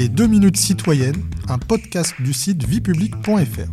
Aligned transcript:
Les 0.00 0.08
2 0.08 0.28
minutes 0.28 0.56
citoyennes, 0.56 1.22
un 1.50 1.58
podcast 1.58 2.14
du 2.20 2.32
site 2.32 2.64
viepublic.fr. 2.64 3.68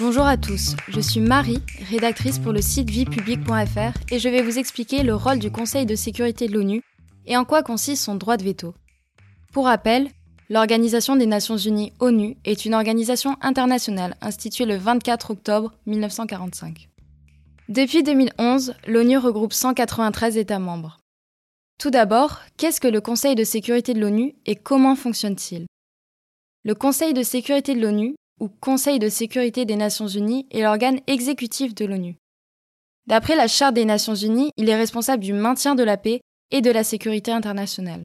Bonjour 0.00 0.26
à 0.26 0.36
tous, 0.36 0.74
je 0.88 0.98
suis 0.98 1.20
Marie, 1.20 1.62
rédactrice 1.88 2.40
pour 2.40 2.52
le 2.52 2.60
site 2.60 2.90
viepublic.fr 2.90 3.96
et 4.10 4.18
je 4.18 4.28
vais 4.28 4.42
vous 4.42 4.58
expliquer 4.58 5.04
le 5.04 5.14
rôle 5.14 5.38
du 5.38 5.52
Conseil 5.52 5.86
de 5.86 5.94
sécurité 5.94 6.48
de 6.48 6.54
l'ONU 6.54 6.82
et 7.26 7.36
en 7.36 7.44
quoi 7.44 7.62
consiste 7.62 8.02
son 8.02 8.16
droit 8.16 8.36
de 8.36 8.42
veto. 8.42 8.74
Pour 9.52 9.66
rappel, 9.66 10.08
l'Organisation 10.50 11.14
des 11.14 11.26
Nations 11.26 11.56
Unies 11.56 11.92
ONU 12.00 12.36
est 12.44 12.64
une 12.64 12.74
organisation 12.74 13.36
internationale 13.40 14.16
instituée 14.20 14.66
le 14.66 14.78
24 14.78 15.30
octobre 15.30 15.74
1945. 15.86 16.88
Depuis 17.68 18.02
2011, 18.02 18.74
l'ONU 18.88 19.16
regroupe 19.16 19.52
193 19.52 20.38
États 20.38 20.58
membres. 20.58 21.03
Tout 21.78 21.90
d'abord, 21.90 22.40
qu'est-ce 22.56 22.80
que 22.80 22.88
le 22.88 23.00
Conseil 23.00 23.34
de 23.34 23.44
sécurité 23.44 23.94
de 23.94 24.00
l'ONU 24.00 24.34
et 24.46 24.56
comment 24.56 24.96
fonctionne-t-il? 24.96 25.66
Le 26.64 26.74
Conseil 26.74 27.12
de 27.12 27.22
sécurité 27.22 27.74
de 27.74 27.80
l'ONU, 27.80 28.14
ou 28.40 28.48
Conseil 28.48 28.98
de 28.98 29.08
sécurité 29.08 29.64
des 29.64 29.76
Nations 29.76 30.08
Unies, 30.08 30.46
est 30.50 30.62
l'organe 30.62 31.00
exécutif 31.06 31.74
de 31.74 31.84
l'ONU. 31.84 32.16
D'après 33.06 33.36
la 33.36 33.48
Charte 33.48 33.74
des 33.74 33.84
Nations 33.84 34.14
Unies, 34.14 34.50
il 34.56 34.68
est 34.68 34.76
responsable 34.76 35.22
du 35.22 35.34
maintien 35.34 35.74
de 35.74 35.82
la 35.82 35.98
paix 35.98 36.20
et 36.50 36.62
de 36.62 36.70
la 36.70 36.84
sécurité 36.84 37.32
internationale. 37.32 38.02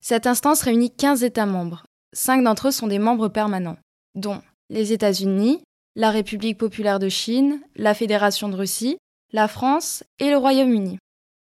Cette 0.00 0.26
instance 0.26 0.62
réunit 0.62 0.94
15 0.94 1.24
États 1.24 1.46
membres. 1.46 1.84
Cinq 2.12 2.44
d'entre 2.44 2.68
eux 2.68 2.72
sont 2.72 2.86
des 2.86 3.00
membres 3.00 3.28
permanents, 3.28 3.78
dont 4.14 4.40
les 4.70 4.92
États-Unis, 4.92 5.60
la 5.96 6.10
République 6.10 6.58
populaire 6.58 6.98
de 6.98 7.08
Chine, 7.08 7.60
la 7.74 7.94
Fédération 7.94 8.48
de 8.48 8.56
Russie, 8.56 8.98
la 9.32 9.48
France 9.48 10.04
et 10.20 10.30
le 10.30 10.36
Royaume-Uni. 10.36 10.98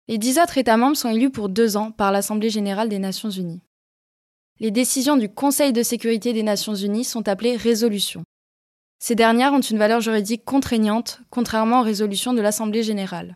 Les 0.08 0.18
dix 0.18 0.40
autres 0.40 0.58
États 0.58 0.78
membres 0.78 0.96
sont 0.96 1.10
élus 1.10 1.30
pour 1.30 1.50
deux 1.50 1.76
ans 1.76 1.92
par 1.92 2.12
l'Assemblée 2.12 2.50
générale 2.50 2.88
des 2.88 3.00
Nations 3.00 3.30
unies. 3.30 3.62
Les 4.60 4.72
décisions 4.72 5.18
du 5.18 5.30
Conseil 5.30 5.74
de 5.74 5.84
sécurité 5.84 6.34
des 6.34 6.44
Nations 6.44 6.76
unies 6.76 7.04
sont 7.04 7.28
appelées 7.28 7.58
résolutions. 7.58 8.24
Ces 9.00 9.16
dernières 9.16 9.54
ont 9.54 9.62
une 9.62 9.78
valeur 9.78 10.02
juridique 10.02 10.46
contraignante, 10.46 11.20
contrairement 11.30 11.82
aux 11.82 11.84
résolutions 11.84 12.34
de 12.34 12.42
l'Assemblée 12.42 12.84
générale. 12.84 13.36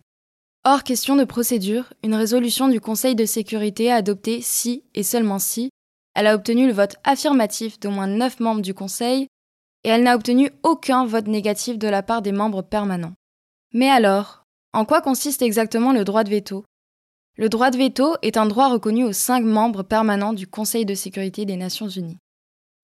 Hors 0.64 0.84
question 0.84 1.16
de 1.16 1.24
procédure, 1.24 1.94
une 2.04 2.16
résolution 2.16 2.68
du 2.70 2.80
Conseil 2.80 3.16
de 3.16 3.26
sécurité 3.26 3.92
a 3.92 3.96
adopté 3.96 4.42
si, 4.42 4.84
et 4.96 5.04
seulement 5.04 5.40
si, 5.40 5.70
elle 6.16 6.28
a 6.28 6.36
obtenu 6.36 6.68
le 6.68 6.74
vote 6.74 6.96
affirmatif 7.04 7.80
d'au 7.80 7.92
moins 7.92 8.08
neuf 8.08 8.40
membres 8.40 8.62
du 8.62 8.74
Conseil 8.74 9.28
et 9.84 9.90
elle 9.90 10.04
n'a 10.04 10.16
obtenu 10.16 10.52
aucun 10.64 11.06
vote 11.06 11.28
négatif 11.28 11.78
de 11.78 11.88
la 11.88 12.04
part 12.04 12.22
des 12.22 12.32
membres 12.32 12.62
permanents. 12.62 13.14
Mais 13.74 13.90
alors, 13.90 14.41
en 14.74 14.86
quoi 14.86 15.02
consiste 15.02 15.42
exactement 15.42 15.92
le 15.92 16.06
droit 16.06 16.24
de 16.24 16.30
veto? 16.30 16.64
Le 17.38 17.50
droit 17.50 17.72
de 17.72 17.78
veto 17.78 18.16
est 18.22 18.38
un 18.38 18.46
droit 18.46 18.70
reconnu 18.70 19.04
aux 19.04 19.14
cinq 19.14 19.44
membres 19.44 19.84
permanents 19.84 20.34
du 20.34 20.48
Conseil 20.48 20.86
de 20.86 20.96
sécurité 20.96 21.46
des 21.46 21.58
Nations 21.58 21.90
Unies. 21.90 22.18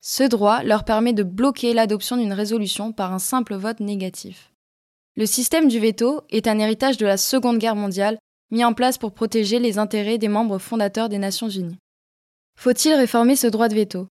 Ce 0.02 0.24
droit 0.24 0.64
leur 0.64 0.84
permet 0.84 1.14
de 1.14 1.24
bloquer 1.24 1.74
l'adoption 1.74 2.18
d'une 2.18 2.34
résolution 2.34 2.92
par 2.92 3.14
un 3.14 3.20
simple 3.20 3.56
vote 3.56 3.80
négatif. 3.80 4.52
Le 5.16 5.26
système 5.26 5.68
du 5.68 5.80
veto 5.80 6.22
est 6.30 6.48
un 6.48 6.60
héritage 6.60 6.98
de 6.98 7.06
la 7.06 7.18
Seconde 7.18 7.58
Guerre 7.58 7.76
mondiale 7.76 8.18
mis 8.52 8.64
en 8.64 8.74
place 8.74 8.98
pour 8.98 9.14
protéger 9.14 9.60
les 9.60 9.78
intérêts 9.78 10.18
des 10.18 10.28
membres 10.28 10.60
fondateurs 10.60 11.10
des 11.10 11.18
Nations 11.18 11.50
Unies. 11.50 11.80
Faut-il 12.58 12.94
réformer 12.94 13.36
ce 13.36 13.48
droit 13.48 13.68
de 13.68 13.76
veto? 13.76 14.08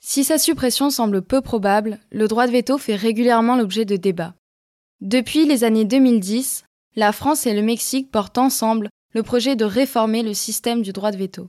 Si 0.00 0.24
sa 0.24 0.38
suppression 0.38 0.90
semble 0.90 1.22
peu 1.22 1.40
probable, 1.40 1.98
le 2.10 2.26
droit 2.28 2.46
de 2.46 2.52
veto 2.52 2.78
fait 2.78 2.96
régulièrement 2.96 3.56
l'objet 3.56 3.84
de 3.84 3.96
débats. 3.96 4.34
Depuis 5.00 5.44
les 5.44 5.64
années 5.64 5.84
2010, 5.84 6.64
la 7.00 7.12
France 7.12 7.46
et 7.46 7.54
le 7.54 7.62
Mexique 7.62 8.10
portent 8.10 8.36
ensemble 8.36 8.90
le 9.14 9.22
projet 9.22 9.56
de 9.56 9.64
réformer 9.64 10.22
le 10.22 10.34
système 10.34 10.82
du 10.82 10.92
droit 10.92 11.10
de 11.10 11.16
veto. 11.16 11.48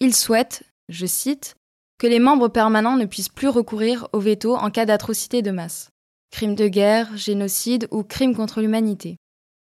Ils 0.00 0.14
souhaitent, 0.14 0.62
je 0.88 1.04
cite, 1.04 1.56
que 1.98 2.06
les 2.06 2.18
membres 2.18 2.48
permanents 2.48 2.96
ne 2.96 3.04
puissent 3.04 3.28
plus 3.28 3.48
recourir 3.48 4.08
au 4.14 4.18
veto 4.18 4.56
en 4.56 4.70
cas 4.70 4.86
d'atrocité 4.86 5.42
de 5.42 5.50
masse, 5.50 5.90
crimes 6.30 6.54
de 6.54 6.68
guerre, 6.68 7.14
génocide 7.18 7.86
ou 7.90 8.02
crimes 8.02 8.34
contre 8.34 8.62
l'humanité. 8.62 9.16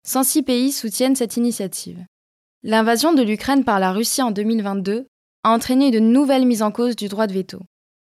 106 0.07 0.41
pays 0.41 0.71
soutiennent 0.71 1.15
cette 1.15 1.37
initiative. 1.37 2.03
L'invasion 2.63 3.13
de 3.13 3.21
l'Ukraine 3.21 3.63
par 3.63 3.79
la 3.79 3.91
Russie 3.91 4.23
en 4.23 4.31
2022 4.31 5.05
a 5.43 5.51
entraîné 5.51 5.91
de 5.91 5.99
nouvelles 5.99 6.47
mises 6.47 6.63
en 6.63 6.71
cause 6.71 6.95
du 6.95 7.09
droit 7.09 7.27
de 7.27 7.33
veto. 7.33 7.59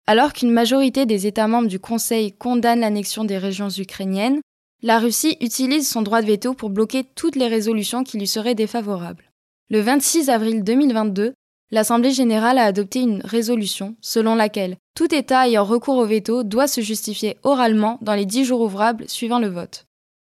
Alors 0.08 0.32
qu'une 0.32 0.50
majorité 0.50 1.06
des 1.06 1.28
États 1.28 1.46
membres 1.46 1.68
du 1.68 1.78
Conseil 1.78 2.32
condamnent 2.32 2.80
l'annexion 2.80 3.22
des 3.22 3.38
régions 3.38 3.70
ukrainiennes, 3.70 4.40
la 4.84 4.98
Russie 4.98 5.38
utilise 5.40 5.88
son 5.88 6.02
droit 6.02 6.20
de 6.20 6.26
veto 6.26 6.52
pour 6.52 6.68
bloquer 6.68 7.04
toutes 7.14 7.36
les 7.36 7.48
résolutions 7.48 8.04
qui 8.04 8.18
lui 8.18 8.26
seraient 8.26 8.54
défavorables. 8.54 9.30
Le 9.70 9.80
26 9.80 10.28
avril 10.28 10.62
2022, 10.62 11.32
l'Assemblée 11.70 12.10
générale 12.10 12.58
a 12.58 12.64
adopté 12.64 13.00
une 13.00 13.22
résolution 13.24 13.96
selon 14.02 14.34
laquelle 14.34 14.76
tout 14.94 15.12
État 15.14 15.48
ayant 15.48 15.64
recours 15.64 15.96
au 15.96 16.04
veto 16.04 16.44
doit 16.44 16.66
se 16.66 16.82
justifier 16.82 17.38
oralement 17.44 17.98
dans 18.02 18.12
les 18.12 18.26
dix 18.26 18.44
jours 18.44 18.60
ouvrables 18.60 19.08
suivant 19.08 19.38
le 19.38 19.48
vote. 19.48 19.86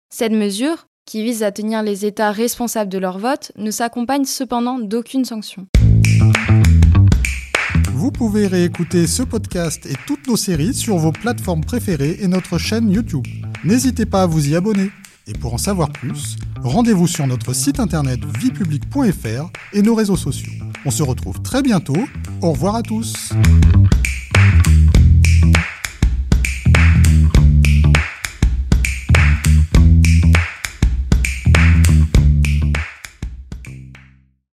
Cette 0.09 0.31
mesure, 0.31 0.87
qui 1.05 1.21
vise 1.21 1.43
à 1.43 1.51
tenir 1.51 1.83
les 1.83 2.07
États 2.07 2.31
responsables 2.31 2.91
de 2.91 2.97
leur 2.97 3.19
vote, 3.19 3.51
ne 3.57 3.69
s'accompagne 3.69 4.25
cependant 4.25 4.79
d'aucune 4.79 5.23
sanction. 5.23 5.67
Vous 7.93 8.11
pouvez 8.11 8.47
réécouter 8.47 9.05
ce 9.05 9.21
podcast 9.21 9.85
et 9.85 9.95
toutes 10.07 10.25
nos 10.27 10.35
séries 10.35 10.73
sur 10.73 10.97
vos 10.97 11.11
plateformes 11.11 11.63
préférées 11.63 12.17
et 12.21 12.27
notre 12.27 12.57
chaîne 12.57 12.89
YouTube. 12.89 13.27
N'hésitez 13.67 14.05
pas 14.05 14.21
à 14.21 14.25
vous 14.25 14.47
y 14.47 14.55
abonner. 14.55 14.91
Et 15.27 15.33
pour 15.33 15.53
en 15.53 15.57
savoir 15.57 15.91
plus, 15.91 16.37
rendez-vous 16.63 17.05
sur 17.05 17.27
notre 17.27 17.51
site 17.51 17.81
internet 17.81 18.21
viepublic.fr 18.39 19.51
et 19.73 19.81
nos 19.81 19.93
réseaux 19.93 20.15
sociaux. 20.15 20.53
On 20.85 20.91
se 20.91 21.03
retrouve 21.03 21.41
très 21.41 21.61
bientôt. 21.61 21.97
Au 22.41 22.51
revoir 22.51 22.75
à 22.75 22.81
tous. 22.81 23.33